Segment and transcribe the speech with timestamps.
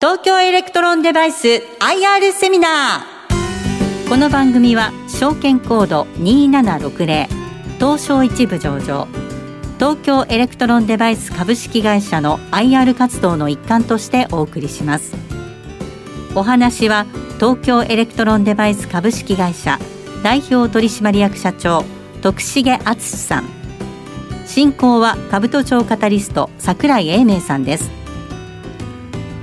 [0.00, 4.08] 東京エレクトロンデバイス IR セミナー。
[4.08, 7.26] この番組は証券コード2760
[7.80, 9.08] 東証一部上場。
[9.78, 15.16] 東京エレクトロンデバイス株式会社の IR 活動の一環としてお送りします。
[16.36, 17.04] お話は
[17.40, 19.80] 東京エレクトロンデバイス株式会社
[20.22, 21.82] 代表取締役社長
[22.22, 23.48] 徳重敦さん。
[24.46, 27.97] 進行は兜町カタリスト櫻井英明さんです。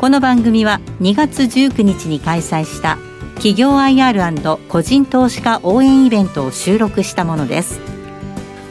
[0.05, 2.99] この番組は2月19日に開催した
[3.37, 7.79] 企業 IR& 個人投資家応援イベントを収録したものです。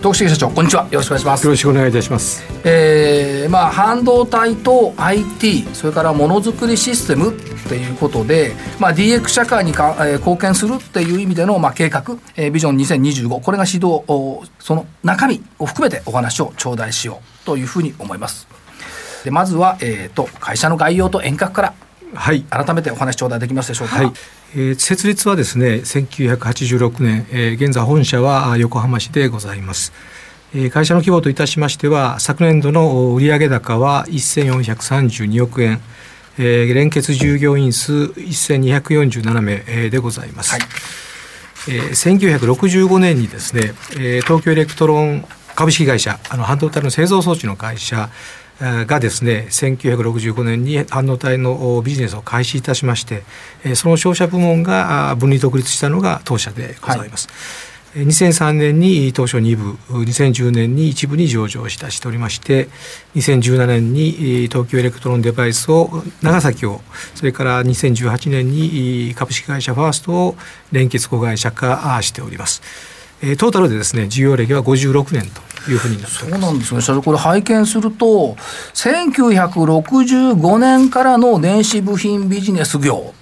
[0.00, 0.84] 徳重社長こんにちは。
[0.92, 1.44] よろしくお願いします。
[1.44, 2.44] よろしくお願いいたします。
[2.62, 12.04] えー、まあ半導体と IT それからものづくりシステムっていうことで、まあ、DX 社会にか、えー、貢献するっていう意味での、まあ、計画、
[12.36, 14.04] えー、ビジョン2025これが指導
[14.60, 18.46] その中身を含めてお話を頂戴しようというふうに思います
[19.24, 21.74] でまずは、えーと、会社の概要と沿革から
[22.14, 23.96] はい、改めてお話頂戴できますでしょうか。
[23.96, 24.12] はい、
[24.54, 29.92] えー、設立はですね1986年、えー、現在本社は横浜市でございます。
[30.54, 35.80] えー、会社の規模といたしましては昨年度の売上高は1432億円、
[36.38, 40.52] えー、連結従業員数1247名、えー、でございます。
[40.52, 40.60] はい
[41.66, 48.10] えー、1965年にですね、えー、東京エレクトロン株式会社あの半導体の製造装置の会社
[48.60, 53.22] がですね1965年に半導体のビジネスを開始いたしまして
[53.74, 57.28] その商社部門が分離独立したのが当社でございます。
[57.94, 59.72] はい、2003年に当初2部
[60.04, 62.68] 2010年に一部に上場いたしておりまして
[63.16, 65.90] 2017年に東京エレクトロンデバイスを
[66.22, 66.80] 長崎を
[67.14, 70.36] それから2018年に株式会社ファーストを
[70.70, 72.93] 連結子会社化しております。
[73.36, 75.28] トータルでですね事業歴は56年
[75.64, 76.80] というふうになってそうなんですね。
[76.80, 78.36] 社長これ拝見すると
[78.74, 83.12] 1965年からの電子部品ビジネス業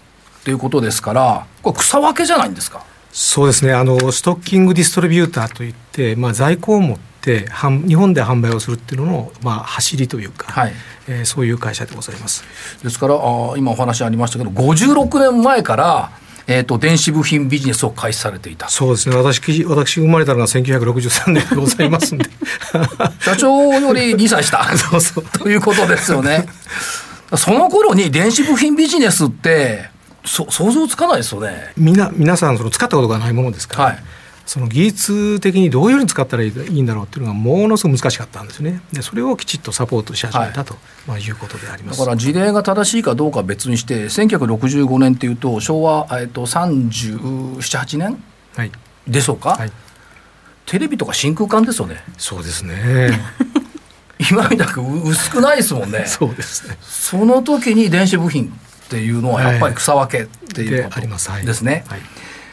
[0.45, 2.85] ということですからこれ草分けじゃないんですか？
[3.13, 3.73] そうですね。
[3.75, 7.47] あのストッキングディストリビューターといって、まあ、在庫を持って
[7.87, 10.73] 日本で販売をするっていうのの、まあ、走りというか、はい。
[11.09, 12.43] えー、そういう会社でございます。
[12.83, 13.19] ですからあ
[13.59, 16.11] 今お話ありましたけど56年前から
[16.47, 18.69] えーと、電子部品ビジネスを開始されていた。
[18.69, 19.17] そうですね。
[19.17, 22.31] 私私生まれたのが1963年でございますんで。
[23.21, 25.25] 社長より2歳下そうそう。
[25.25, 26.47] ということですよね。
[27.37, 29.91] その頃に電子部品ビジネスって
[30.25, 31.73] そ想像つかないですよね。
[31.77, 34.03] みな皆さんその使ったことがないものですから、はい
[34.47, 38.83] その技術的にどういうふうに使ったらいいんだろうっていうのがものすごく難しかったんですね。
[38.93, 40.75] でそれをきちっとサポートし始めたと、
[41.07, 41.99] まあ、いうことであります。
[42.01, 48.23] だから事例が正しいかどうかは別にして1965年っていうと昭和、えっと、378年、
[48.57, 48.73] はい、
[49.07, 49.73] でしょうか、はい、
[50.67, 52.03] テレビとか真空管ですよね。
[52.19, 53.11] そうですね。
[54.31, 56.05] 今みたく薄くないですもんね。
[56.07, 56.77] そうですね。
[56.83, 61.01] その時に電子部品っていうのはやっぱり草分けっていうこと
[61.45, 62.01] ですね、はい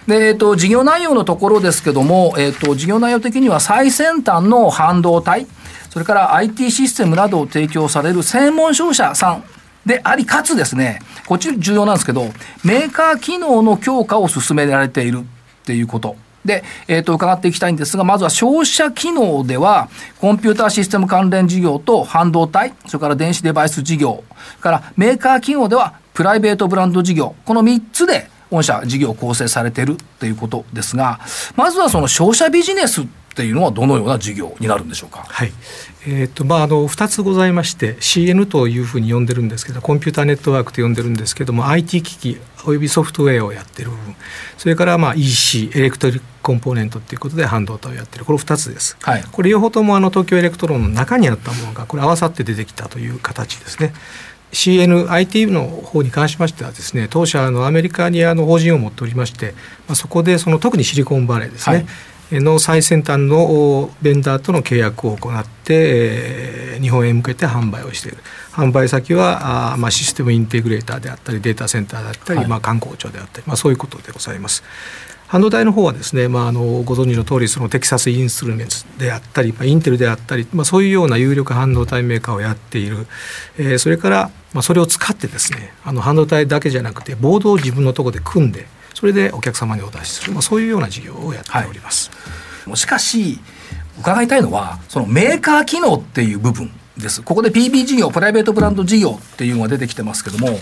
[0.08, 5.48] で、えっと、事業内容のところですけども、えっと、事業内容的には最先端の半導体、
[5.90, 9.44] それから IT システムなどを提供される専門商社さん
[9.86, 12.26] であり、かつですね、こっち重要なんですけど、
[12.64, 15.24] メーカー機能の強化を進められているっ
[15.66, 16.16] ていうこと。
[16.46, 19.90] で、えー、と伺っていきたいんですが、まずは消費者機能では、
[20.20, 24.24] コンピューターシステム関連事業と半導体、それから電子デバイス事業、
[24.62, 31.20] からメーカー機能ではプライベートブランド事業、この3つで御社事業構成されているということですが
[31.56, 33.06] まずはその商社ビジネスっ
[33.36, 35.24] ていうのはどのような事業になるんでしょうか？
[35.30, 35.52] はい。
[36.06, 44.16] えっ、ー、とまああの二つございまして CN というふうに呼んでるんですけど、コンピューターネットワークと呼んでるんですけども、IT 機器およびソフトウェアをやってる部分、
[44.58, 48.98] それからまあ EC electric component っていうことで半導体をやってるこれ二つです。
[49.02, 49.24] はい。
[49.32, 53.94] これ両方ともあの東京エレクトロンの中にあったものがこれ合わさって出てきたという形ですね。
[54.52, 59.54] CNIT の方に関しましてはですね当社のアメリカにあの法人を持っておりまして、
[59.88, 61.86] まあ、そこでその特にシリコンバレーですね、
[62.32, 68.18] はい、の最先端のベンダーとの契約を行って、えー、日本へ向けて販売をしている。
[68.52, 74.64] 販売先はあ、まあ、システムインテグレーターであったりデータセンターであったり、はい、まあ、観光庁であったり、まあ、そういうことでございます。
[75.32, 83.06] 半導体の方はですね、まあ、あのご存知の通りそのテキサスインストゥルメンツであったり、まあ、インテルであったり、まあ、そういうような有力半導体メーカーをやっている、
[83.60, 88.66] えー、それから、まあ、それを使ってですねあの半導体だけじゃなくてボードを自分のところで組んで
[88.96, 92.10] それでお客様にお出しする、まあ、そういうような事業をやっております。
[92.66, 93.40] はい、しかし
[94.00, 97.22] 伺いたいのはそのメーカー機能っていう部分です。
[97.22, 100.58] ここで PB 事業、プライベートブランド事業っていうのが出てきてますけども、やっ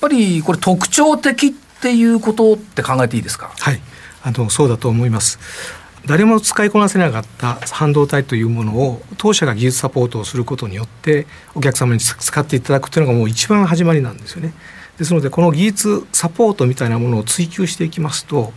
[0.00, 3.52] ぱりこれ特徴的っていうことって考えていいですか？
[3.58, 3.80] はい。
[4.28, 5.38] あのそうだと思います。
[6.06, 14.52] 誰も使いこなせなかった半導体というものを当社が技術サポートをすることによってお客様に使っていただくというのがもう一番始まりなんですよね。
[14.98, 18.52] ですのでこの技術サポートみたいなものを追求していきますと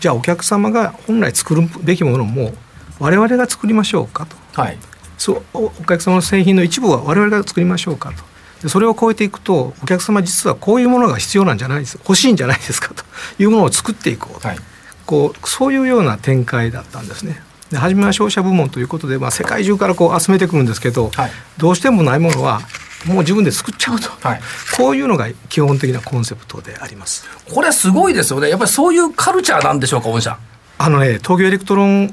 [0.00, 2.52] じゃあお客様が本来作るべきものも
[2.98, 4.78] 我々が作りましょうかと、はい、
[5.16, 8.24] そうお客様の製品の一部は我々が作りましょうかと。
[8.62, 13.04] でそれを超えていくとお客様実はこういうものが必要なんじゃないです欲しいんじゃないですかと
[13.38, 14.56] いうものを作っていこうと、はい、
[15.06, 17.40] こうそういうような展開だったんですね。
[17.70, 22.60] で初めは商社部門ということで、まあ、世界中からこう集めてくるんですけど、はい、どうしてもないものは
[23.06, 24.40] もう自分で作っちゃうと、はい、
[24.76, 27.24] こういうのが基本的なコンセプトであります。
[27.52, 28.48] これすごいですよね。
[28.48, 30.38] やっぱりそういうカルチャーなんでしょうか御社
[30.78, 32.10] あのね東京エレクトロン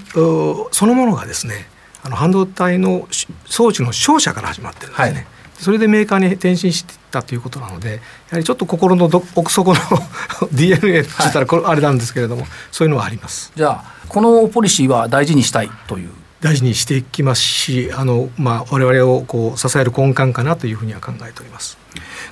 [0.71, 1.67] そのものがですね
[2.03, 3.07] あの半導体の
[3.45, 5.25] 装置の商社から始まってるんですね、はい、
[5.63, 7.99] それでメーカーに転身していったということなのでや
[8.31, 9.79] はりちょっと心の奥底の
[10.53, 16.09] DNA って言ったらこれあれなんですけれども、はい、そういうのはありますじゃあこのポリシーは大事にしたいという
[16.43, 21.77] 大事にしていきますしあの、まあ、我々をこう支える根幹かなというふうには考えております。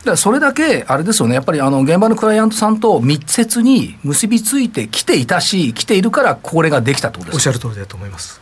[0.03, 8.40] だそれだけ、あれですよね、やっぱりあの現場のクライアントさんと密接に結びついてきていたし、来ているから、これができたとおっしゃる通りだと思います。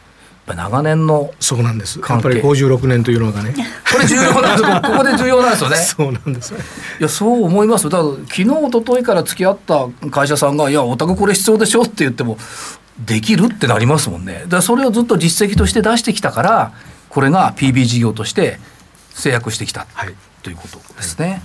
[0.56, 2.00] 長年のそうなんです。
[2.00, 3.54] やっぱり56年というのがね。
[3.92, 5.76] これ重要なんです ここで重要なんですよね。
[5.78, 12.38] そうなんですいやそう思いますだから昨日一昨日から付き合った会社さんが「いやお宅これ必要でしょ」って言っても
[13.00, 14.44] できるってなりますもんね。
[14.48, 16.72] だそれをずっと実績として出してきたから
[17.10, 18.60] これが PB 事業として
[19.14, 20.14] 制約してきた、はい、
[20.44, 21.28] ということですね。
[21.28, 21.42] はい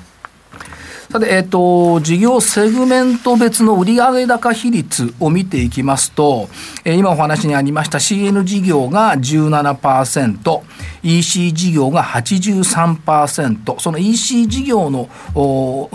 [1.10, 6.48] さて、えっ、ー、と、事業セグメント別の売上高比率を見ていきますと、
[6.84, 10.62] えー、今お話にありました CN 事業が17%、
[11.02, 15.08] EC 事業が83%、その EC 事業の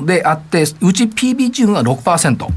[0.05, 2.47] であって、うち PB 事業が6%。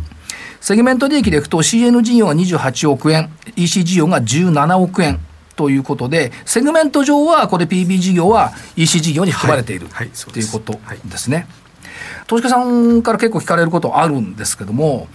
[0.60, 5.19] セグメント利益でいくと CN 事業が28億円、EC 事業が17億円
[5.56, 11.46] ということで、セグメント上はこれ PB 事業は EC 事業に含まれている、はいはい、ということですね。
[12.26, 15.08] 投資家さんから結構聞かれることあるんですけども、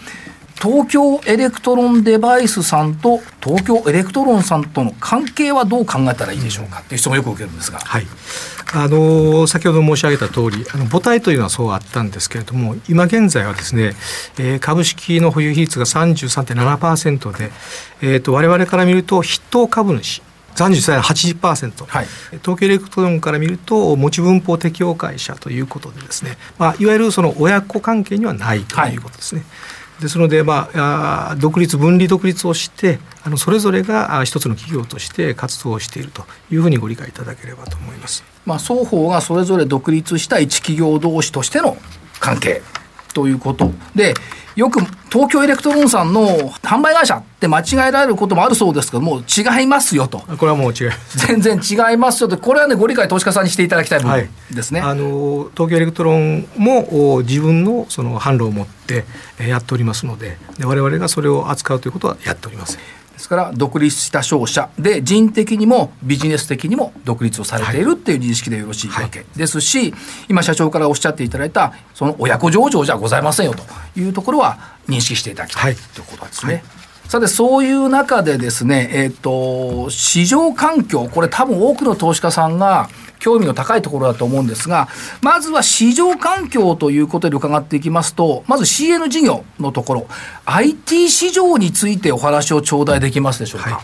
[0.62, 6.80] 東京エレクトロンデバイスさんと東京エレクトロンさんとの関係はどう考えたらいいでしょうか？
[6.80, 7.80] っていう質問をよく受けるんですが。
[7.80, 8.08] はい
[8.74, 13.94] あの先ほど申し上げた通りあの母体というのはそうあったんですけれども今現在はですね、
[14.38, 17.52] えー、株式の保有比率が33.7%で、
[18.02, 20.22] えーと、我々から見ると筆頭株主
[20.58, 22.08] 30歳80%、はい、
[22.42, 29.42] 東京エレクトロンから見ると持ち分法適用会社ということでですね、まあ、いわゆるその親子関係にはないということですね。
[29.42, 29.50] はい
[30.00, 41.78] ですので、まあ、独立分離独立をしてあのそれぞれが一つの企業として活動しているというふうにご理解いただければと思います、まあ、双方がそれぞれ独立した一企業同士としての
[42.20, 42.62] 関係
[43.18, 43.72] ということ。
[43.96, 44.14] で
[44.56, 44.80] よく
[45.12, 50.20] 東京エレクトロンさんの販売会社って間違えられることもあるそうですけども違いますよと。
[50.20, 52.38] これはもう違い全然違いますよと。
[52.38, 59.06] これはねご理解投資家さんにしていただきたい部分ですね、はい、あの東京エレクトロンも自分のその販路を持って
[59.40, 62.82] やっておりますのでで我々がそれを扱うということはやっておりません
[63.18, 70.00] ですから独立した商社で人的にもビジネス的にも独立をされているっていう認識でよろしいわけですし、はい、
[70.30, 73.64] 今社長からおっしゃっていただいたその親子上場じゃございませんよと
[74.00, 76.54] いうところは認識していただきたい、ということですね。
[76.54, 82.90] はいさてそういう中でですね、えーと市場環境これ多分多くの投資家さんが
[83.20, 84.88] 興味の高いところだと思うんですが、
[85.22, 90.08] まずは市場環境ということで伺っていきますと、まず CN 事業のところ、
[90.46, 93.82] IT 市場についてお話を頂戴できますでしょうか？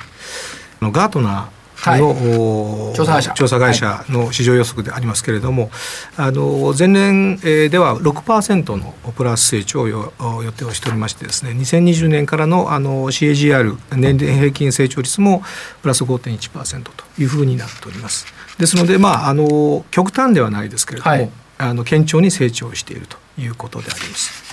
[0.82, 5.70] はい、ガートナーの、はい、調査会社調査会社の市場予測でありますけれども、
[6.16, 15.44] はい、あの前年では6%のプラス成長を予定をしておりましてですね2020年からのあの CAGR 年齢平均成長率も
[15.82, 18.26] プラス5.1%というふうになっております。
[18.58, 24.53] ですので、まあ、あの極端ではないですけれども、はい、あの堅調に成長しているということであります。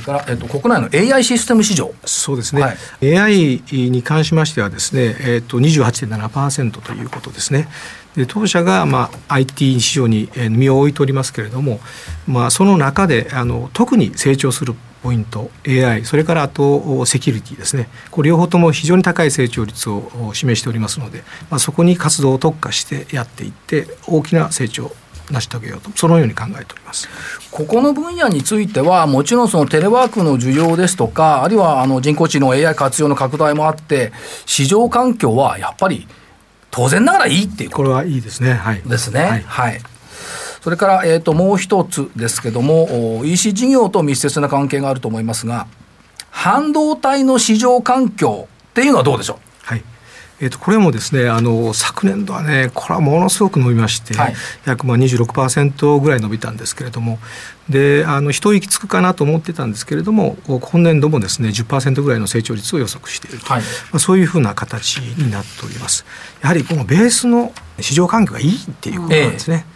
[0.00, 1.92] それから、えっと、国内の AI システム市場。
[2.04, 7.68] そうですね、はい、AI に関しましてはですね、えっと、28.7%ということですね。
[8.14, 11.80] で当社が、まあ、IT 市場に身を置いておりますけれども、
[12.26, 17.88] まあ、その中であの特に成長するポイント AI それからあとセキュリティですね。
[18.10, 24.90] これ両方とも非常に高い成長率を示しておりますので、まあ、そこに活動を特化してやっていって大きな成長
[25.30, 27.08] 成し遂げようとそのように考えております。
[27.50, 34.12] ここの分野についてはもちろんそのテレワークの需要ですとかあるいはあの人工知能 AI 活用の拡大もあって
[34.44, 36.06] 市場環境はやっぱり
[36.70, 38.54] 当然ながらいいっていうこれはいいですね。
[38.54, 38.82] はい。
[38.84, 39.20] ですね。
[39.20, 39.80] はい、はい。
[40.62, 45.68] それから、えーと、もう一つですけども EC 事業と密接な関係があると思いますが
[46.30, 49.36] 半導体の市場環境っていうのはどうでしょう？
[49.36, 49.45] はい
[50.38, 54.34] えー、とこれもですねあの昨年度はねこれはものすごく伸びまして、はい、
[54.66, 57.18] 約まあ26%ぐらい伸びたんですけれども
[57.70, 66.04] であの一息つくかなと思ってたんですけれども今年度もですね10%ぐらいの成長率を予測していると、はい、まあ、そういうふうな形になっております。
[66.42, 69.66] やはりこのベースの市場環境がいいっていうことなんですね、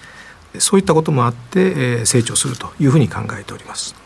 [0.55, 4.00] えー、そういったこともあって、えー、成長するというふうに考えております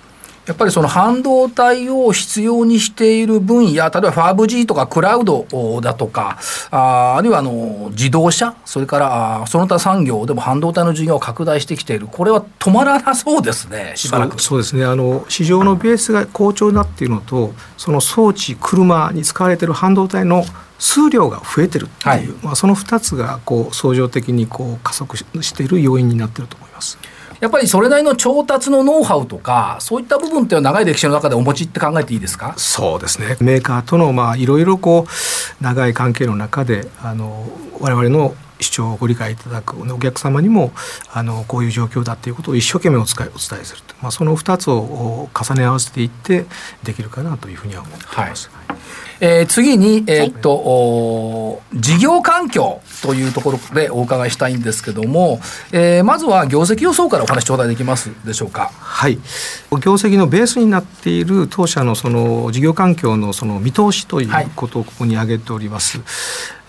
[0.46, 5.46] やっぱりその半導体を必要にしている分野、例えば 5G とかクラウド
[5.80, 6.38] だとか、
[6.70, 14.40] ああるいはあの自動車、それからその他産業でも半導体の需要を拡大してきている、これは止まらなそうですね、しばらく。
[14.40, 14.84] そうですね。
[14.84, 20.44] あの、市場のベースが好調になっているのと、その装置、車に使われている半導体の
[20.78, 26.98] 数量が増えてるっていう、はい、まあ、その2つがこう相乗的にこう加速している要因になっていると思います。
[27.44, 32.54] やっぱりそれなりの調達のノウハウとか、そういった部分っていうのは長い歴史の中でお持ちって考えていいですか？
[32.56, 37.46] そうですね、メーカーとのまあいろいろこう長い関係の中で、あの
[37.80, 40.72] 我々の主張をご理解いただくお客様にも
[41.12, 46.46] あのこういう状況だということを一生懸命お伝えお伝えすると、まあ、その2つを重ね合わせていって
[46.82, 48.50] できるかなというふうには思っています。
[48.54, 48.78] はい
[49.26, 55.40] えー、次に、えー、っと、はい、事業環境というところでお伺いしたいんですけども、
[55.72, 58.70] えー、まずは業績予想からお話頂戴できますでしょうか？
[58.74, 59.18] はい。
[59.82, 65.98] 業績のベースになっている当社のその事業環境のその見通しということをここに挙げております。
[65.98, 66.06] はい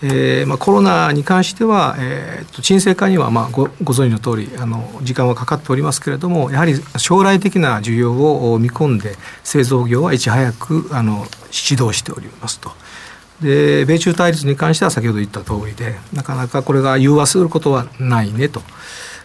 [0.02, 4.72] えーまあ、コロナに関しては、えー、と沈静化には、まあ、ごご存知の通りあり
[5.02, 8.12] 時間はかかっておりますけれどもやはり将来的な需要
[8.52, 11.24] を見込んで製造業はいち早くあの
[11.70, 12.70] 指導しておりますと。
[13.40, 18.62] で米中対立に関しては先ほど言った通りでなかなかこれが融和することはないねと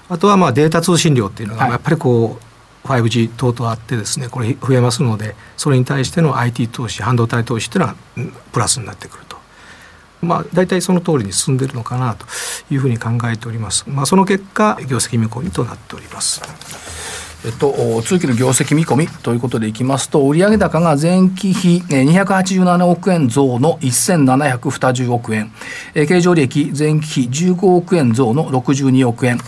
[0.09, 2.37] あとはまあデータ通信量っていうのがやっぱりこ
[2.85, 7.95] う、はい、5G 等々あってですねこれ増えますのでそれに対しての IT 投資半導体投資っていうのは
[8.51, 9.39] プラスになってくると。
[10.21, 12.27] まあ、大体その通りに進んでいるのかなと
[12.69, 13.85] いうふうに考えております。
[13.87, 16.41] まあ、その結果業績見込みとなっております。
[17.43, 25.51] えっと、通期の業績見込みということでいきますと、売上高が前期比287億円増の1720億円、
[25.95, 29.39] 経常利益前期比15億円増の62億円、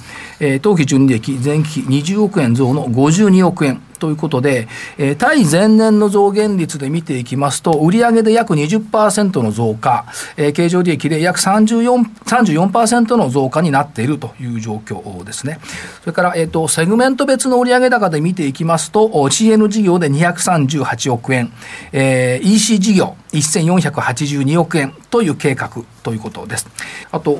[0.61, 4.67] 当期純利益前期比20億円増の52億円、ということで、
[4.97, 10.05] えー、対前年の増減率で見ていきますと、売上で約20%の増加、
[10.35, 15.61] えー、経常利益で約34%、34の増加になっているという状況ですね。
[16.01, 21.53] それから、えっ、ー、と、セグメント別の売上高で見ていきますと、CN 事業で238億円、
[21.93, 25.69] えー、EC 事業1482億円という計画
[26.03, 26.67] ということです。
[27.09, 27.37] あと、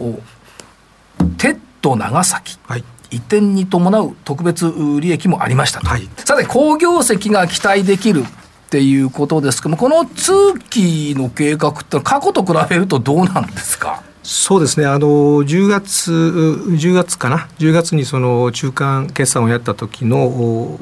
[1.38, 2.58] TED長崎。
[2.66, 14.02] はい移転に伴う特別利益もありましたと、はい、さて好業績が期待できるっていうことですけどもこの通期の計画って過去と比べるとどうなんですか？
[14.24, 14.86] そうですね。
[14.86, 20.80] あの10月10月かな？10月にその中間決算をやった時の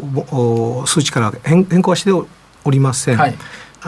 [0.86, 2.28] 数値から変更はしてお
[2.70, 3.18] りません。
[3.18, 3.36] はい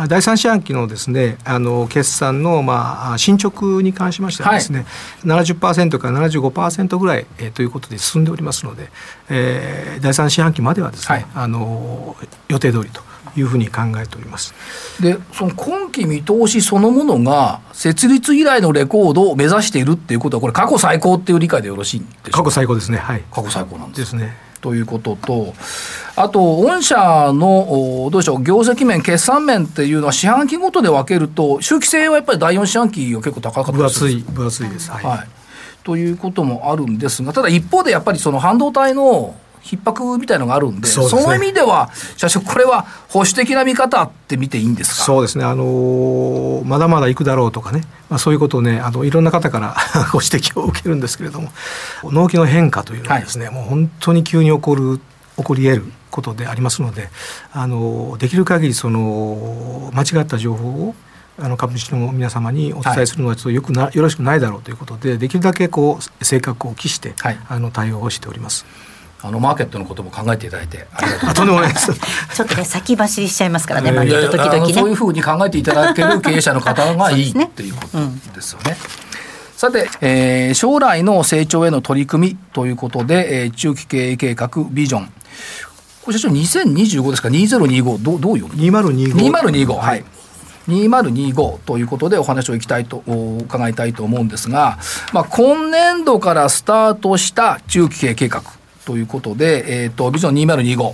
[0.08, 4.86] 第三四半期のですねあの決算のまあ進捗に関しましてはですね、
[5.26, 8.90] はい、70%から75%ぐらい、えー、ということで進んでおりますので、
[9.30, 12.16] えー、第三四半期まではですね、はい、あの
[12.48, 13.02] 予定通りと
[13.36, 14.54] いうふうに考えております。
[15.02, 22.38] でその今期見通しそのものが設立以来のレコードを目指しているっていうことはこれ過去最高っていう理解でよろしいんでしょうか？
[22.40, 22.98] 過去最高ですね。
[22.98, 23.24] はい。
[23.32, 25.54] 過去最高なんですですねということと、
[26.16, 26.96] あと、御社
[27.34, 34.90] の、どうでしょう、業績面、決算面っていうのは、四半期ごとで分けると、周期性はやっぱり第4四半期が結構高かった分厚い、分厚いです。
[34.90, 35.28] はい、はい、
[35.84, 45.04] ということもあるんですが、ただ一方でやっぱりその半導体の逼迫みたいのがあるんで、そ、ね,、の意味では、社長、これは保守的な見方って見ていいんですか？
[45.06, 49.76] そうですね、あのー、まだまだいくだろうとかね、まあ、そういうことをね、あのいろんな方から
[50.12, 51.50] ご指摘を受けるんですけれども、
[52.04, 55.00] 納期の変化というのはですね、はい、もう本当に急に起こる、
[55.38, 57.10] 起こり得ることでありますので、
[57.54, 60.96] あのできる限りその間違った情報を
[61.40, 68.66] あの株主の皆様にお伝えするのはちょっとよくな、はい、よろしくないだろうということでできるだけこう正確を期して、はい、あの対応をしております。
[69.26, 71.36] あのマーケットのことも考えていただいてありがとうございます。
[71.40, 71.94] とんでもないです。
[72.36, 74.74] ちょっとね先走りしちゃいますからね、マーケット時々ね。
[74.74, 77.98] そういうふうに考えていただける経営者の方がいいね、っていうこと
[78.36, 78.76] ですよね。
[79.56, 85.10] さて、えー、将来の成長への取り組みということで、えー、中期経営計画ビジョン。
[86.04, 90.04] これ社長2025ですか？2025どどういう2025 2025はい。
[90.68, 94.80] 2025ということでお話をいきたいと伺いたいと思うんですが、
[95.14, 98.44] まあ、今年度からスタートした中期経営計画
[98.86, 100.94] ということで、え、ー、と、ビジョン2025、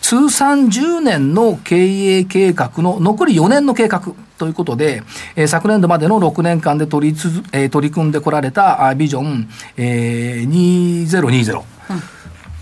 [0.00, 5.02] 通算10年の経営計画の残り4年の計画ということで、
[5.36, 11.58] えー、昨年度までの6年間で取りつ、えー、取り組んでこられたビジョン、えー、2020。
[11.58, 11.64] うん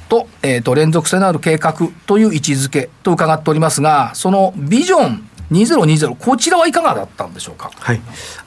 [0.08, 1.74] と,、えーと、連続性のある計画
[2.06, 7.70] という位置づけと伺っておりますがそのビジョン2020こちらはいかがだったんでしょうか？
[7.74, 8.00] はい。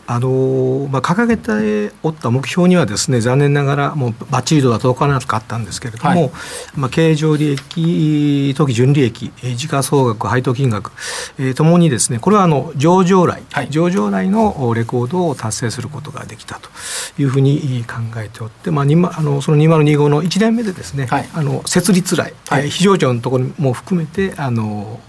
[0.08, 6.32] あのまあ、掲げておった目標にはですね残念ながらもうバッチリとは届かなかったんですけれども、はい、
[6.76, 10.92] まあ、経常利益当期純利益時価総額配当金額、
[11.40, 16.70] えー、ともにですねこれはあの上場来、はい、上場来のレコードを達成することができたと
[17.18, 18.86] いうふうに考えておって、まあ、
[19.18, 25.00] あのその2025の1年目でですね、はい、あの設立来、はい、非上場のところも含めてあの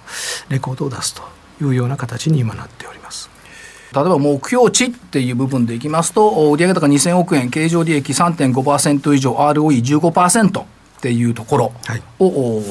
[0.49, 1.23] レコードを出すと
[1.61, 3.31] いうような形に今なっております。
[3.95, 10.65] 例えば目標値っていう部分でいきますと売上高2000億円経常利益3.5%以上 ROE15% っ
[11.03, 11.73] ていうところ
[12.19, 12.63] を、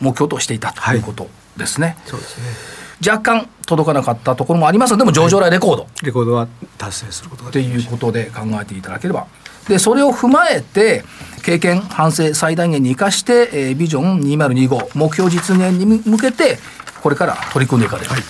[0.00, 1.86] 目標としていたということですね。
[1.86, 2.78] はい、そうですね。
[3.06, 9.26] 若干届かなかったところもありますでも上場来レコード、はい、レコードは達成することがということで考えていただければ。
[9.68, 11.04] でそれを踏まえて
[11.42, 16.58] 経験反省最大限に生かして、えー、ビジョン2025目標実現に向けて
[17.02, 18.24] これから取り組んでいかれる、はい、っ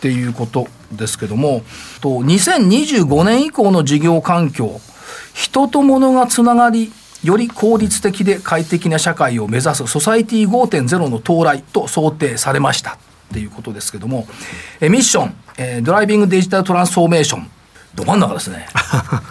[0.00, 1.62] ていうことですけども
[2.00, 4.80] と2025年以降の事業環境
[5.34, 12.98] 人と物がつながりより効率的で快適な社会を目指すソサイティ5.0の到来と想定されました。
[13.30, 14.26] っていうことですけども
[14.80, 17.48] えミッションえドライビングデジタルトランスフォーメーション
[17.94, 18.66] ど真ん中ですね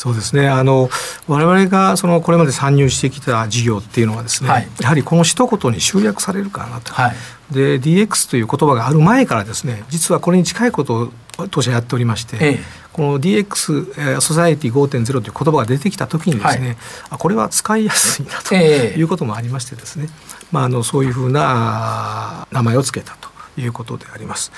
[0.00, 0.48] そうですね。
[0.48, 0.88] あの
[1.28, 12.58] 我々がそのこれまで参入してきた事業っていうのはですね、はい、やはりこの一言に集約されるかなと、はい、で DX という言葉がある前からですね実はこれに近いことを当社やっておりまして、ええ、
[12.94, 16.76] この DX ソサエティ5.0という言葉が出てきた時にですね、はい、
[17.10, 20.06] あこれは使いやすいなということもありましてですね、
[20.50, 23.28] まあ、あのそういうふうな名前を付けたと
[23.60, 24.50] いうことであります。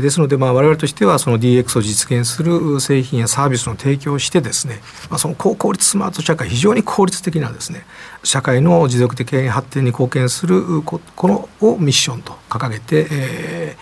[0.00, 4.80] ですので、まあ、我々としてはその DX を実現する製品やサービスの提供をしてですね、
[5.10, 7.84] まあ、その高効率スマート社会非常に効率的なですね
[8.24, 13.76] 社会の持続的発展に貢献するこのをミッションと掲げて、え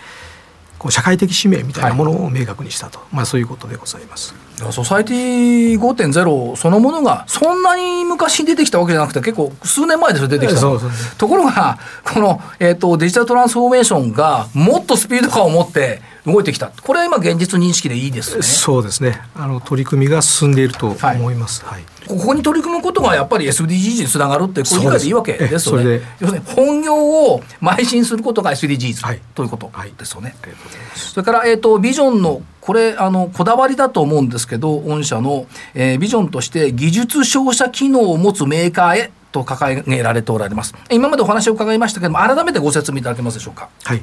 [0.75, 4.50] ー、こう社会的使命みたいなものを明確にしたと、はい、まあ、そういうことでございます。
[4.71, 10.79] ソサイティ5.0そのものがそんなに昔に出てきたわけじゃなくて結構数年前ですよ出てきたと
[11.17, 16.71] ところがこの、えーと、デジタルトランスフォーメーションがもっとスピード感を持って動いてきた。
[16.81, 18.43] これは今現実認識でいいですね。
[18.43, 19.21] そうですね。
[19.35, 26.01] あの取り組みが進んでいると思います、はい、はいここに取り組むことがやっぱり SDGs につながるってこういう理解でいいわけですよね。
[26.19, 30.35] 要するに本業を邁進することが SDGs、はい、ということですよね。
[30.41, 30.51] はい、
[30.95, 40.73] それから、えーと、ビジョンのこれあのこだわりだと思うんですけど御社の、えー、ビジョンとして技術照射機能を持つメーカーへと掲げられておられます。
[40.91, 43.69] 今までお話を伺いましたけれども、改めてご説明いただけますでしょうか？
[43.83, 44.01] はい。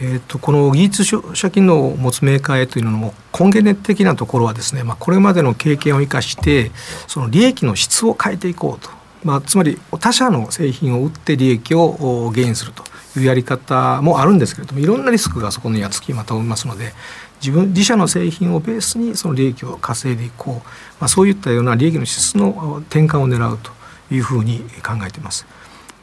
[0.00, 6.70] えっ、ー、とこの技術照射機能を持つメーカーへというのも根源的なところはですね、まあこれまでの経験を生かして
[7.06, 8.90] その利益の質を変えていこうと。
[9.24, 12.84] まあつまり他社の製品を売って利益をゲインすると
[13.18, 16.92] いうやり方もあるんですけれども、いろんなリスクがそこにはつきまとめますので。
[17.38, 23.70] 自分自社の製品をベースにその利益を稼いでいこう、まあ、そういったような利益の質の転換を狙うと
[24.10, 25.46] いうふうに考えています。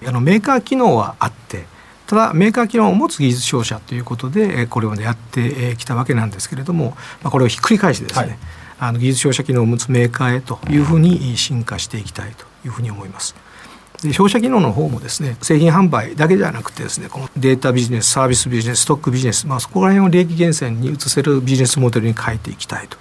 [0.06, 1.66] あのメーカー機能はあって
[2.08, 8.38] ただメーカー機能を持つ技術商社ということでこれまでやってきたわけなんですけれども、まあ、これをひっくり返してですね、はい、
[8.80, 13.36] あの技術商社機能を持つメーカーへというふうに進化していきたいというふうに思います。
[14.02, 22.98] で商社機能の方もですね製品販売だけじゃなくてですねこのデータビジネスサービスビジネスストックビジネス、まあ、そこら辺を利益源泉に移せるビジネスモデルに変えていきたいと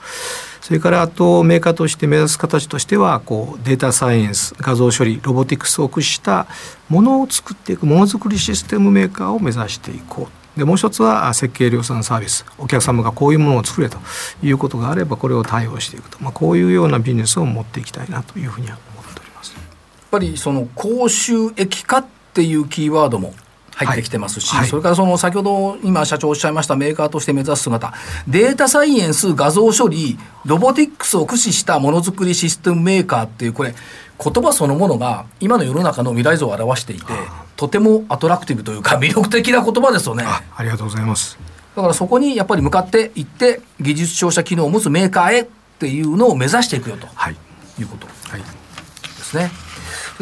[0.63, 6.47] それからあとメーカーとして目指す形としてはこうデータサイエンス画像処理ロボティクスを駆使した
[6.89, 10.59] ものを作っていくものづくりシステムメーカーを目指していこう。
[10.59, 12.47] でもう一つは設計量産サービス。
[12.59, 13.99] お客様がこういうものを作れと
[14.41, 19.55] いうことがあればこれを対応していくと、まあ、こういうようなビジネスを持っていきたいなというふうには思っております。
[19.55, 19.63] やっ
[20.13, 23.35] ぱりその公衆益化っていうキーワードも
[23.75, 27.93] 入ってきてますし、はい、それからその先ほど今社長おっしゃいましたメーカーとして目指す姿
[28.29, 33.75] データサイエンス画像処理ロボティックスを駆使したものづくりシステムメーカーっていうこれ
[34.23, 37.05] 言葉そのものが今の世の中の未来像を表していて
[37.57, 40.25] とてもアトラクティブというか魅力的な言葉ですよね。
[40.25, 41.39] ありがとうございます。
[41.75, 45.47] だからそこにやっぱり向かっていって技術照射機能を持つメーカーへっ
[45.79, 47.37] ていうのを目指していくよと、はい、
[47.79, 48.13] いうことで
[49.23, 49.51] すね。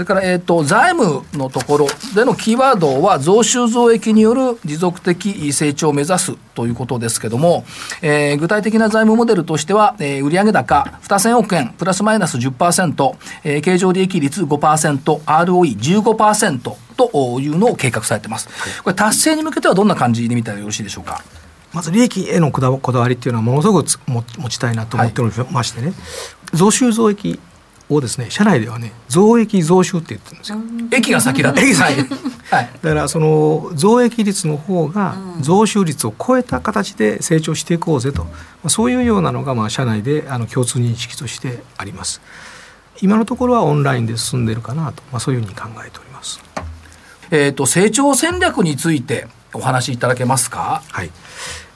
[0.00, 7.66] それから、えーと、財務のところでのキーワードは増収増益による持続的成長を目指すということですけども、
[8.00, 18.48] えー、具体的な財務モデルとしては、えー、売上高2000億円プラスマイナス10%、えー、経常利益率 5%ROE15% というのを計画されてます。
[18.82, 21.22] これ達成に向けてはどんな感じで見たらよろしいでしょうか？
[21.74, 25.96] まず利益へのこだわりっていうのはものすごく持ちたいなと思っておりましてね、はい、
[26.56, 27.38] 増収増益
[27.90, 30.58] をですね社内ではね増益増収って言ってるんですよ。
[30.96, 32.08] 益が先だ益先、
[32.50, 38.30] はい、だからその増益率の方が増収率を超えた形で成長していこうぜと、ま
[38.64, 42.20] あ、そういうようなのがまあ社内であの共通認識としてあります。
[43.02, 46.40] 今のところはオンラインで進んでるかなと、まあ、そういうふうに考えております。
[47.30, 50.82] えっ、ー、と成長戦略についてお話しいただけますか？
[50.88, 51.10] はい。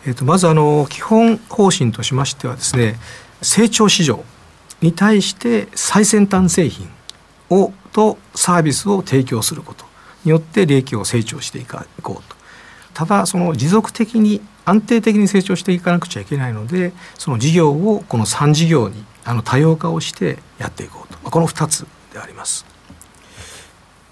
[0.06, 2.98] えっ、ー、とまずあの基本方針としましてはですね、
[3.40, 4.22] 成長市場
[4.84, 6.88] に対して最先端製品
[7.48, 9.86] をとサービスを提供すること
[10.24, 12.36] によって利益を成長していこうと。
[12.92, 22.73] ただその持続的に安定的に成長していかなくちゃいけないのでその事業をこの3事業にあの多様化をしてやっていこうとこの2つであります。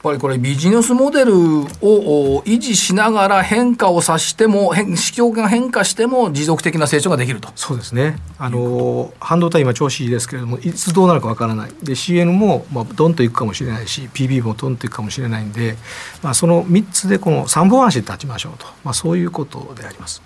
[0.02, 7.48] ぱりこれビジネスモデルを維持しながら変化をさしても市況が変化しても持続的な成長ができると。
[7.54, 8.18] そうですね。
[8.38, 11.70] あの半導体今調子いいですけれどもいつどうなるかわからない。
[11.82, 15.76] で CN もまあドンといくかもしれないし PB もドンといくかもしれないんで、
[16.22, 20.20] まあ、その3つでこの3本足で立ちましょうと、まあ、そういうことであります。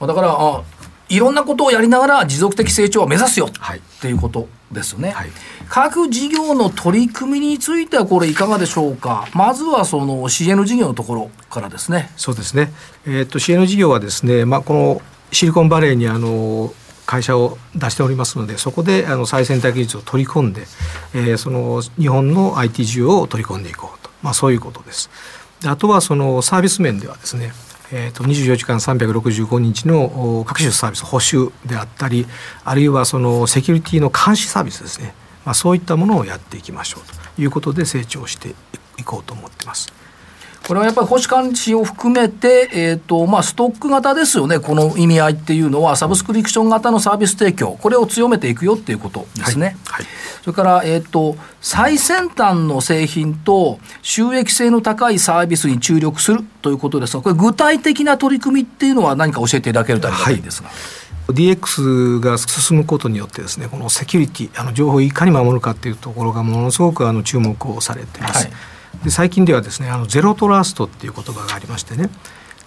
[0.00, 0.62] だからあ
[1.08, 5.30] いろんなことをやりながら持続的成長を目指すよ、はい、っていうことですよね、はい、
[5.68, 9.28] 各事業の取り組みについてはこれいかがでしょうか？
[9.34, 12.10] まずはその CN 事業のところからですね。
[12.16, 12.72] そうですね、
[13.04, 15.02] えー、っと CN 事業はですね、まあ、この
[15.32, 16.72] シリコンバレーにあの
[17.06, 20.62] 会社を出しておりますのでそこであの最先端技術を取り込んで、
[21.12, 25.10] えー、その日本の IT 需要を取り込んでいこうと、まあ、そういうことです。
[25.60, 27.52] であとはそのサービス面ではですね
[27.92, 32.26] えーと、24時間365日の各種サービス補修であったり
[32.64, 38.54] あるいはそのセキュリティの監視サービスですね、まあ、そういったものをやっていきましょうということで成長して
[38.98, 39.99] いこうと思ってます。
[40.70, 49.66] これはやっぱり保守監視を含めて、えーとまあ、ストック型ですよね、この意味合いっていうのは、サブスクリプション型のサービス提供、これを強めていくよっていうことですね。
[49.66, 50.06] はいはい、
[50.44, 60.68] それから、えーと、最先端の製品と収益性の高いサービスに注力するということですが、これ、具体的な取り組みっていうのは、何か教えていただけるとありがたいんですが。
[60.68, 60.76] はい
[61.30, 68.46] DX が進むことによってですねこのセキュリティあの情報をいかに守るかっていうところがものすごくあの注目をされています。
[68.46, 72.10] はいで最近ではですねあのゼロトラストっていう言葉がありましてね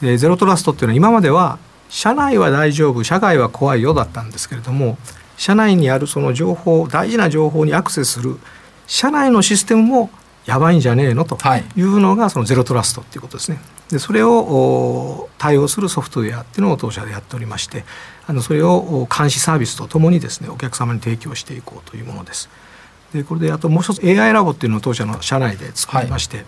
[0.01, 1.59] でゼロトラストっていうのは今までは
[1.89, 4.97] 社内は大丈夫社外は怖いよだったんですけれども
[5.37, 8.37] 社内にあるその情報大事な情報にアクセスする
[8.87, 10.09] 社内のシステムも
[10.45, 11.37] やばいんじゃねえのと
[11.75, 13.59] いうのがそのゼロトラストっていうことですね。
[13.89, 17.85] でそれを対応するソフトウェアっていうのを当社でやっておりまして
[18.27, 22.49] あのそれを監視サービスとともにですねお客様に提供していこうというものです。
[23.13, 26.45] でこれであともう一つ AI ラボっていうのを当社の社内で作りまして、はい、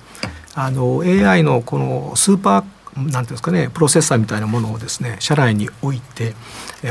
[0.56, 6.34] あの AI のこのスーパーなんていうんですかねプロセッサーみたいなものをですね社内に置いて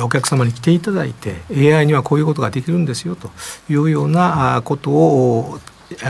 [0.02, 3.30] お客様に来ていただいて AI にはこういうことができるんですよと
[3.70, 5.58] いうようなことを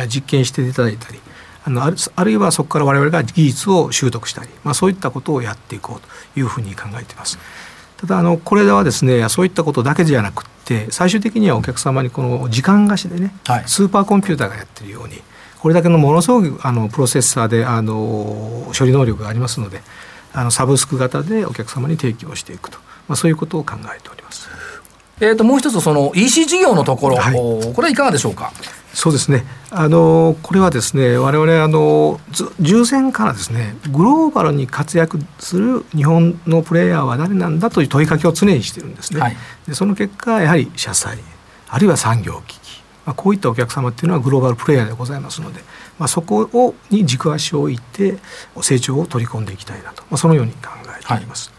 [0.09, 1.21] 実験していただいたり
[1.65, 6.01] あのあるいはそこから我々が技術を習得したり、まあ、そういったことをやっていこう
[6.35, 7.39] というふうに考えています。
[8.05, 15.23] ただあのこれはですねそういったことだけじゃなくて最終的にはお客様にこの時間貸しでね、はい、スーパーコンピューターがやってるように
[15.59, 19.81] これだけのものすごくあのプロセッサーであの処理能力がありますので
[20.35, 24.24] あのサブスク型でお客様に提供していくと、まあ、そういうことを考えております。
[25.21, 28.53] えー、ともう一つその EC 事業のところ、はい、これはいかがでしょうか？
[28.93, 29.45] そうですね。
[29.71, 32.21] あのこれはですね、我々あの
[32.61, 39.21] 従前からですね、グローバルに活躍する日本のプレイヤーは誰なんだという問いかけを常にしてるんですね。
[39.21, 41.19] はい、でその結果やはり社債
[41.69, 45.61] あるいは産業機器、まあ、こういったお客様っていうのはグローバルプレイヤーでございますので、
[45.99, 48.19] まあ、そこをに軸足を置いて
[48.61, 51.49] 成長を取り込んでいきたいなと、まあ、そのように考えております。
[51.49, 51.54] はい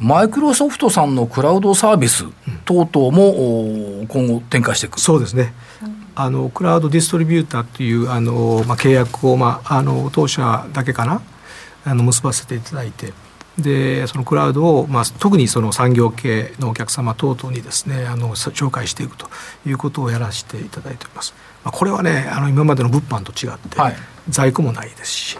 [0.00, 2.24] マイクロソフトさんのクラウドサービス
[2.64, 5.52] 等々も今後展開していく、そうですね、
[6.14, 11.20] あのクラウドディストリビューターっていうあの、まあ、契約を、まあ、あの当社だけかな？
[11.84, 13.12] あの結ばせていただいて。
[13.58, 19.28] でそのクラウドを、まあ、特にその産業系のお客様等々にですねあの紹介していくと
[19.66, 21.34] いうことをやらせていただいております。
[21.64, 23.96] まあ、これはねあの今までの物販と違って、はい、
[24.28, 25.38] 在庫もないですし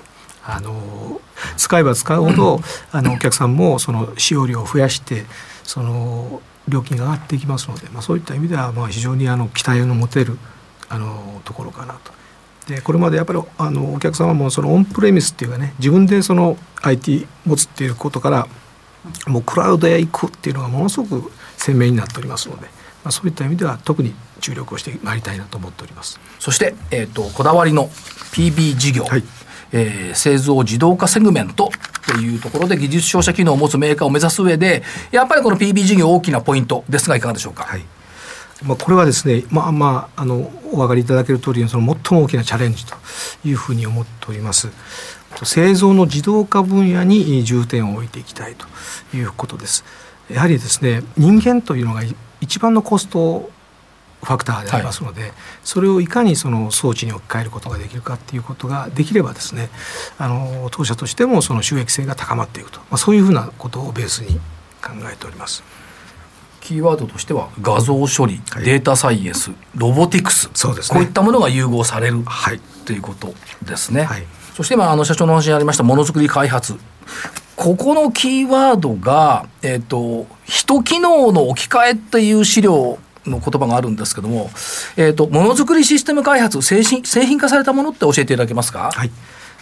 [0.50, 1.20] あの
[1.58, 5.26] 使えば使うほどあのお客さんもその使用量を増やして
[5.62, 10.38] その料金が上がっていきますので、まあ、そういった意味ではまあ非常にあの期待の持てる
[10.88, 12.12] あのところかなと。
[12.66, 18.46] でこれまでやっぱりあのお客様もそのオンプレミスっていうかね自分でその IT 持つっていうことから
[19.26, 22.62] もうクラウドへ行くっていうのがものすごく鮮明になっておりますので、
[23.04, 26.20] まあ、そういった意味では特に注力をしてまいりたいなと思っております。
[26.38, 27.88] そして、えーと、こだわりの
[28.32, 29.24] PB 事業、はい、
[29.72, 31.70] えー、製造自動化セグメント
[32.12, 37.64] っていうところで技術商社機能を持つメーカーを目指す上でやっぱりこの PB 事業大きなポイントですがいかがでしょうか？
[37.64, 37.82] はい
[38.64, 42.96] まあ、これはですね、まあまあ、あのお分かりいただける通りその最も大きなチャレンジと
[43.44, 44.68] いうふうに思っております。
[45.44, 48.66] 製造の自動化分野に重点を置いていきたいと
[49.16, 49.84] いうことです。
[50.28, 52.02] やはりですね人間というのが
[52.40, 53.50] 一番のコスト
[54.22, 59.70] ファクターでありますので、はい、それをいかにその装置に置き換えることができるかっていうことができればですね
[60.18, 64.38] あの当社としてもその収益性が高まっていくと、まあ、そういうふうなことをベースに
[64.82, 65.62] 考えております。
[66.60, 70.50] キーワードとしては画像処理、はい、データサイエンスロボティクス。
[70.52, 73.32] そうです、ね、こういったものが融合される、はい、ということ
[73.64, 74.02] ですね。
[74.02, 76.76] はい、そして今あの社長の話にありましたものづくり開発。
[77.56, 84.50] ここのキーワードが、えっ、ー、と、人機能の置き換えっていう資料の言葉があるんですけども、
[84.96, 88.90] えっ、ー、と、ものづくりシステム開発、製品、製品化されたものって教えていただけますか？
[88.92, 89.10] はい。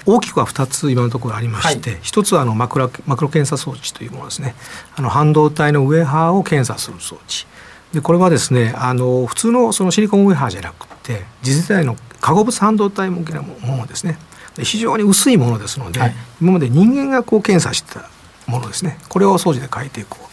[0.06, 4.54] 大きくは2つ今のところありまして、はい、1つはあのマクロマクロ検査装置というものですね。
[4.94, 7.46] あの半導体のウェハーを検査する装置。
[7.92, 14.18] でこれはですねあの普通のそのシリコンウェハーじゃなくて次世代の化合物半導体向けのものですね。
[14.58, 18.08] 非常に薄いものですので、はい、今まで人間がこう検査してた
[18.46, 18.98] ものですね。
[19.08, 20.25] これを掃除で変えていこう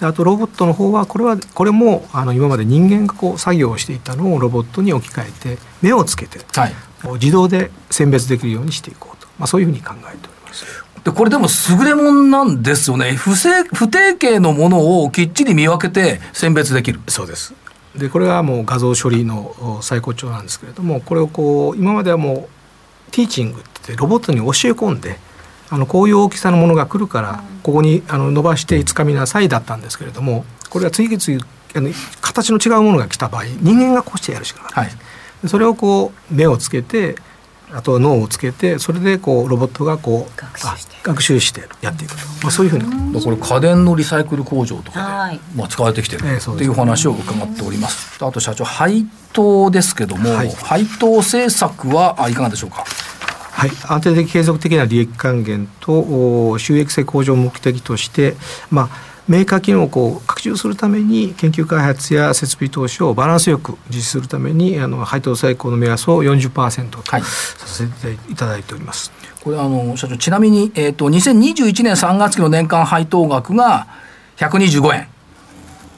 [0.00, 6.74] あとロボットの方はこれはこれもあの今まで人間がこう作業をしていたのをロボットに置き換えて目をつけて、はい、
[7.14, 10.64] 自動で選別できるようにしていこうと、まあ、そういうふうに考えております。
[11.04, 13.12] でこれでも優れもんなんですよね。
[13.12, 17.00] 不正不定形のものをきっちり見分けて選別できる。
[17.08, 17.54] そうです。
[17.96, 22.48] でこれはもう画像処理の最高潮なんですけれどもこれをこう今まではも
[23.08, 25.18] うティーチングってロボットに教え込んで
[25.68, 34.90] あのこういう大きさのものが来るからここにあの伸ばしてつかみなさいだったんですけれどもこれは次々あの形の違うものが来た場合人間がこうしてやるしかない、は
[35.44, 37.16] い、それをこう目をつけて
[37.72, 41.68] あと脳をつけてそれでこうロボットがこう学習して。
[41.80, 43.20] やっていくと、まあ、そういうふうに。
[43.20, 46.20] これ家電のリサイクル工場とかで、まあ、使われてきてる。
[46.20, 52.84] っていう話を伺っております、あと社長配当ですけども、はい、配当政策はいかがでしょうか？
[53.56, 58.34] はい、安定的継続的な利益還元と収益性向上を目的として、
[58.70, 58.88] まあ、
[59.28, 67.20] メーカー機能をこう拡充するために研究開発や設備投資をバランスよく実施するためにあの配当最高の目安を40%とさ
[67.66, 69.10] せていただいております。
[69.22, 73.86] はい、これあの社長ちなみに、えーと、2021年3月期の年間配当額が
[74.36, 75.08] 125円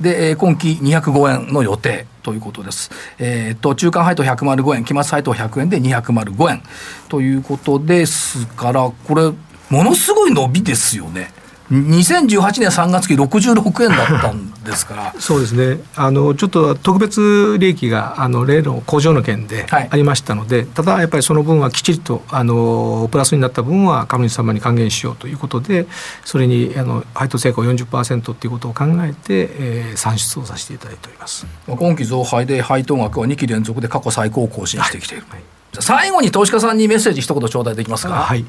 [0.00, 2.90] で、えー、今期205円の予定ということです。
[3.18, 6.62] えっ、と、中間配当105円、期末配当100円で205円
[7.08, 9.32] ということですから、これ、
[9.70, 11.32] ものすごい伸びですよね。
[11.70, 15.14] 2018年3月期66円だったんですから。
[15.20, 15.80] そうですね。
[15.96, 25.86] あのちょっと特別利益があの例の工場の件でありましたので、はい、ただやっぱりその分はきちりとあのプラスになった分は株主様に還元しようということで
[26.24, 31.46] それにあの配当成功40%っていうことを考えて、えー、算出をさせていただいております。
[31.66, 35.40] 今期増配で配当額は2期連続で過去最高を更新してきている、はい、
[35.80, 38.14] 最後に投資家さんにメッセージ一言頂戴できますか？
[38.14, 38.46] はい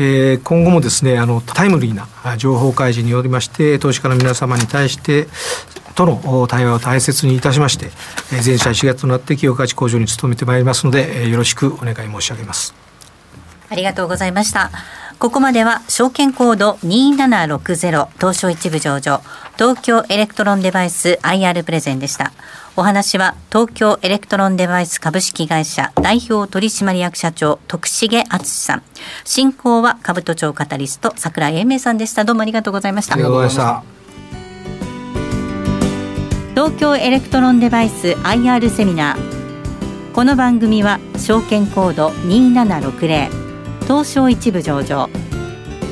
[0.00, 2.06] えー、今後もですねあのタイムリーな
[2.36, 5.26] 情報開示によりまして投資家の皆様に対して
[5.98, 7.90] との対話を大切にいたしまして、
[8.40, 12.72] 全社4月となって企業価値向上に努めてまいりますので、よろしくお願い申し上げます。
[13.68, 14.70] ありがとうございました。
[15.18, 19.20] ここまでは証券コード2760東証一部上場
[19.56, 22.30] 東京エレクトロンデバイス IR プレゼンでした。
[22.76, 28.84] お話は東京エレクトロンデバイス株式会社代表取締役社長徳重敦さん。
[29.24, 32.24] 進行は兜町カタリスト櫻井英明さんでした。
[32.24, 33.14] どうもありがとうございました。
[33.14, 33.82] ありがとうございました。
[36.50, 40.12] 東京エレクトロンデバイス IR セミナー。
[40.14, 43.47] この番組は証券コード2760
[43.88, 45.08] 東証一部上場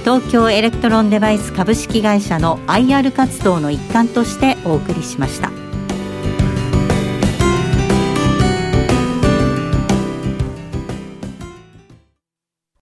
[0.04, 5.65] 東京エレクトロンデバイス株式会社の IR 活動の一環としてお送りしました。